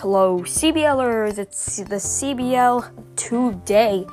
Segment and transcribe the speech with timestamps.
[0.00, 1.38] Hello, CBLers.
[1.38, 4.06] It's the CBL today.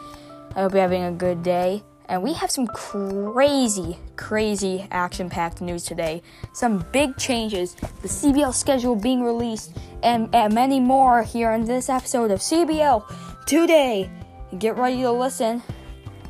[0.55, 1.83] I hope you're having a good day.
[2.09, 6.23] And we have some crazy, crazy action packed news today.
[6.53, 11.87] Some big changes, the CBL schedule being released, and, and many more here in this
[11.87, 14.09] episode of CBL today.
[14.57, 15.61] Get ready to listen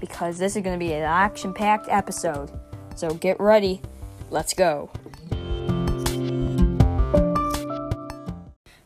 [0.01, 2.51] because this is going to be an action packed episode.
[2.97, 3.81] So get ready.
[4.29, 4.89] Let's go.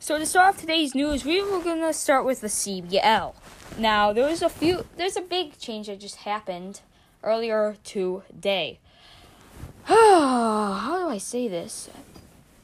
[0.09, 3.35] So to start off today's news, we were gonna start with the CBL.
[3.77, 6.81] Now there was a few, there's a big change that just happened
[7.21, 8.79] earlier today.
[9.83, 11.91] How do I say this?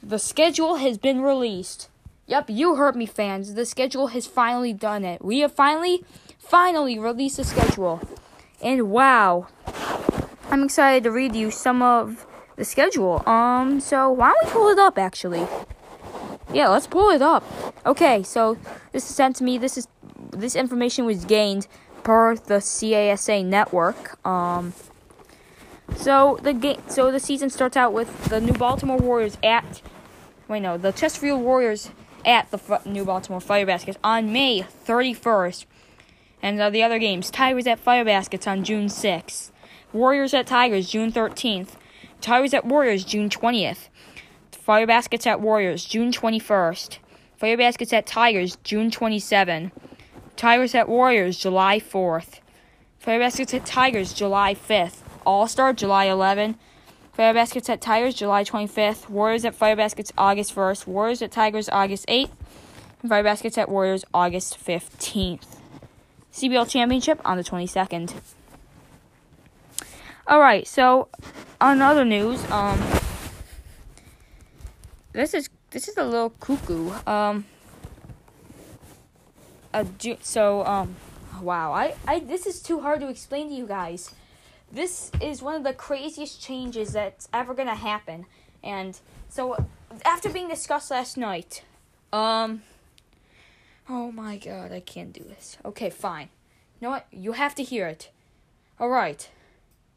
[0.01, 1.87] The schedule has been released.
[2.25, 3.53] Yep, you heard me, fans.
[3.53, 5.23] The schedule has finally done it.
[5.23, 6.03] We have finally,
[6.39, 8.01] finally released the schedule.
[8.59, 9.49] And wow,
[10.49, 13.21] I'm excited to read you some of the schedule.
[13.29, 15.45] Um, so why don't we pull it up actually?
[16.55, 17.43] Yeah, let's pull it up.
[17.85, 18.57] Okay, so
[18.93, 19.57] this is sent to me.
[19.57, 19.89] This is
[20.31, 21.67] this information was gained
[22.03, 24.25] per the CASA network.
[24.25, 24.73] Um,
[25.97, 29.81] so the game, so the season starts out with the New Baltimore Warriors at,
[30.47, 31.91] wait no, the Chesterfield Warriors
[32.23, 35.65] at the F- New Baltimore Fire Baskets on May 31st,
[36.41, 39.51] and uh, the other games: Tigers at Fire Baskets on June 6th,
[39.91, 41.71] Warriors at Tigers June 13th,
[42.21, 43.89] Tigers at Warriors June 20th.
[44.65, 46.97] Fire Baskets at Warriors, June 21st.
[47.37, 49.71] Fire Baskets at Tigers, June 27.
[50.35, 52.39] Tigers at Warriors, July 4th.
[52.97, 55.03] Fire Baskets at Tigers, July 5th.
[55.23, 56.55] All Star, July 11.
[57.13, 59.07] Fire Baskets at Tigers, July 25th.
[59.07, 60.87] Warriors at Fire Baskets, August 1st.
[60.87, 62.31] Warriors at Tigers, August 8th.
[63.03, 65.59] And Fire Baskets at Warriors, August 15th.
[66.33, 68.15] CBL Championship on the 22nd.
[70.27, 71.07] Alright, so
[71.61, 72.81] on other news, um,
[75.15, 76.91] this is this is a little cuckoo.
[77.07, 77.45] Um.
[79.73, 79.85] Uh,
[80.21, 80.95] so um,
[81.41, 81.71] wow.
[81.73, 84.13] I I this is too hard to explain to you guys.
[84.71, 88.25] This is one of the craziest changes that's ever gonna happen,
[88.63, 88.99] and
[89.29, 89.65] so
[90.03, 91.63] after being discussed last night,
[92.11, 92.61] um.
[93.87, 95.57] Oh my god, I can't do this.
[95.63, 96.29] Okay, fine.
[96.79, 97.05] You know what?
[97.11, 98.09] You have to hear it.
[98.79, 99.29] All right.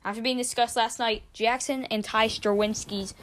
[0.05, 3.15] After being discussed last night, Jackson and Ty Strawinski's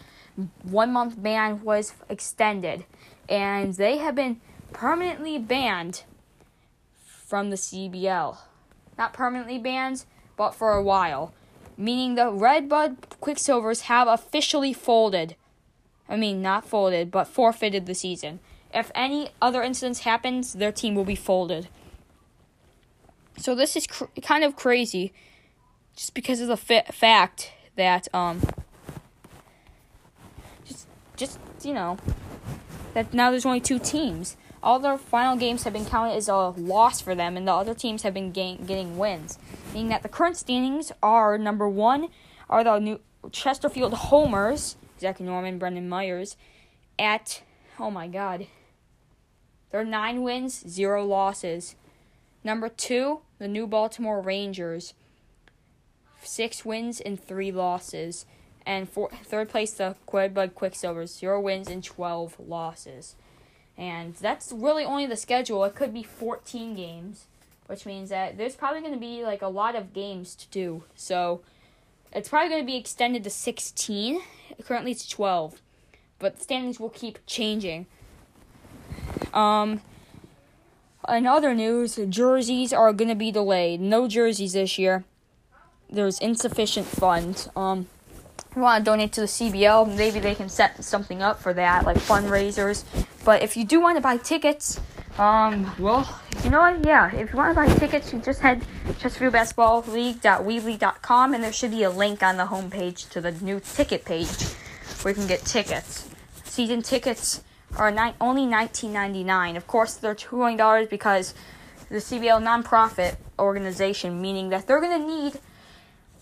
[0.63, 2.85] one month ban was extended,
[3.29, 4.41] and they have been
[4.73, 6.03] permanently banned
[7.05, 8.37] from the CBL.
[8.97, 10.05] Not permanently banned,
[10.37, 11.33] but for a while.
[11.77, 15.35] Meaning the Redbud Quicksilvers have officially folded.
[16.07, 18.39] I mean, not folded, but forfeited the season.
[18.73, 21.67] If any other incidents happens, their team will be folded.
[23.37, 25.13] So this is cr- kind of crazy,
[25.95, 28.41] just because of the fa- fact that um
[31.15, 31.97] just you know
[32.93, 34.37] that now there's only two teams.
[34.63, 37.75] All their final games have been counted as a loss for them, and the other
[37.75, 39.37] teams have been gain- getting wins.
[39.73, 42.07] Meaning that the current standings are number one
[42.49, 42.99] are the new
[43.31, 46.35] Chesterfield Homers, Zach Norman, Brendan Myers,
[46.97, 47.43] at
[47.79, 48.47] oh my god,
[49.71, 51.75] they're nine wins, zero losses.
[52.43, 54.93] Number two, the New Baltimore Rangers,
[56.21, 58.25] six wins and three losses
[58.65, 63.15] and for, third place the Redbud Quicksilvers, zero wins and twelve losses.
[63.77, 65.63] And that's really only the schedule.
[65.63, 67.25] It could be fourteen games,
[67.67, 70.83] which means that there's probably going to be like a lot of games to do.
[70.95, 71.41] So
[72.11, 74.21] it's probably going to be extended to sixteen.
[74.63, 75.61] Currently it's twelve,
[76.19, 77.85] but standings will keep changing.
[79.33, 79.81] Um.
[81.07, 83.79] In other news, jerseys are going to be delayed.
[83.79, 85.03] No jerseys this year.
[85.87, 87.47] There's insufficient funds.
[87.55, 87.89] Um,
[88.55, 91.85] you want to donate to the CBL, maybe they can set something up for that,
[91.85, 92.83] like fundraisers.
[93.23, 94.79] But if you do want to buy tickets,
[95.17, 96.85] um, well, you know what?
[96.85, 98.65] Yeah, if you want to buy tickets, you just head
[98.99, 104.03] Chesterfield Basketball and there should be a link on the homepage to the new ticket
[104.03, 104.27] page
[105.01, 106.09] where you can get tickets.
[106.43, 107.43] Season tickets
[107.77, 109.55] are ni- only $19.99.
[109.55, 111.33] Of course, they're $20 because
[111.89, 115.39] the CBL nonprofit organization, meaning that they're going to need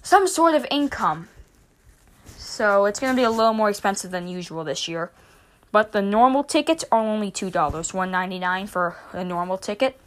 [0.02, 1.30] some sort of income
[2.54, 5.12] so it's going to be a little more expensive than usual this year.
[5.72, 10.00] But the normal tickets are only $2, $1.99 for a normal ticket.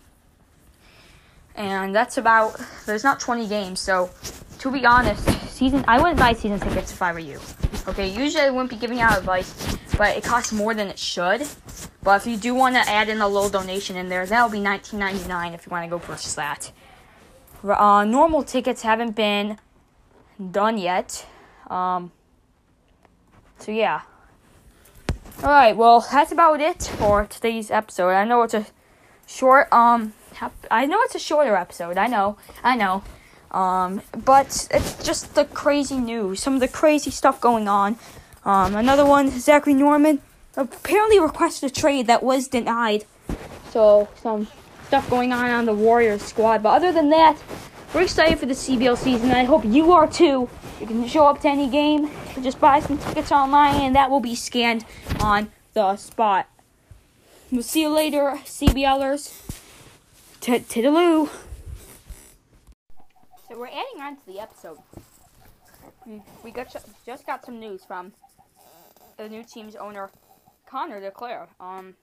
[1.57, 4.11] And that's about, there's not 20 games, so
[4.61, 7.41] to be honest, season I wouldn't buy season tickets if I were you.
[7.89, 11.49] Okay, usually I wouldn't be giving out advice, but it costs more than it should.
[12.05, 14.59] But if you do want to add in a little donation in there, that'll be
[14.59, 16.71] $19.99 if you want to go purchase that.
[17.65, 19.59] Uh, normal tickets haven't been
[20.53, 21.27] done yet.
[21.69, 22.13] Um,
[23.59, 24.03] so yeah.
[25.43, 28.11] All right, well, that's about it for today's episode.
[28.11, 28.67] I know it's a
[29.27, 30.15] short um
[30.71, 31.99] I know it's a shorter episode.
[31.99, 32.37] I know.
[32.63, 33.03] I know.
[33.51, 37.97] Um but it's just the crazy news, some of the crazy stuff going on.
[38.45, 40.21] Um another one, Zachary Norman
[40.57, 43.05] apparently requested a trade that was denied.
[43.71, 44.49] So, some
[44.87, 46.63] stuff going on on the Warriors squad.
[46.63, 47.37] But other than that,
[47.95, 49.31] we're excited for the CBL season.
[49.31, 50.49] I hope you are too.
[50.81, 52.11] You can show up to any game,
[52.43, 54.85] just buy some tickets online, and that will be scanned
[55.21, 56.49] on the spot.
[57.51, 59.33] We'll see you later, CBLers.
[60.41, 61.29] Tiddaloo.
[63.49, 64.79] So we're adding on to the episode.
[66.45, 66.75] We got
[67.05, 68.13] just got some news from
[69.17, 70.11] the new team's owner,
[70.69, 71.49] Connor DeClaire.
[71.59, 71.95] Um,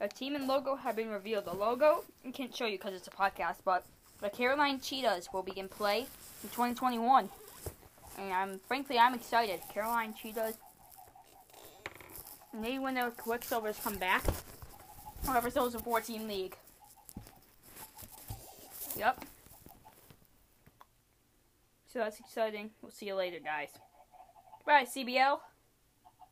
[0.00, 1.46] a team and logo have been revealed.
[1.46, 3.84] The logo I can't show you because it's a podcast, but
[4.20, 6.00] the Carolina Cheetahs will begin play
[6.42, 7.28] in 2021,
[8.18, 9.60] and I'm frankly I'm excited.
[9.72, 10.54] Carolina Cheetahs.
[12.54, 14.24] Maybe when the Quicksilvers come back,
[15.50, 16.56] still is a 14 league.
[18.96, 19.24] Yep.
[21.92, 22.70] So that's exciting.
[22.80, 23.68] We'll see you later, guys.
[24.64, 25.38] Bye, CBL.